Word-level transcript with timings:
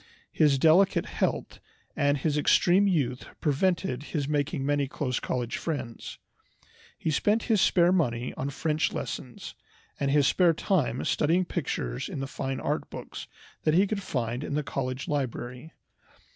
His 0.31 0.57
delicate 0.57 1.05
health 1.05 1.59
and 1.95 2.17
his 2.17 2.35
extreme 2.35 2.87
youth 2.87 3.25
prevented 3.39 4.01
his 4.17 4.27
making 4.27 4.65
many 4.65 4.87
close 4.87 5.19
college 5.19 5.57
friends. 5.57 6.17
He 6.97 7.11
spent 7.11 7.43
his 7.43 7.61
spare 7.61 7.91
money 7.91 8.33
on 8.35 8.49
French 8.49 8.93
lessons, 8.93 9.53
and 9.99 10.09
his 10.09 10.25
spare 10.25 10.55
time 10.55 11.05
studying 11.05 11.45
pictures 11.45 12.09
in 12.09 12.19
the 12.19 12.25
fine 12.25 12.59
art 12.59 12.89
books 12.89 13.27
that 13.61 13.75
he 13.75 13.85
could 13.85 14.01
find 14.01 14.43
in 14.43 14.55
the 14.55 14.63
college 14.63 15.07
library. 15.07 15.71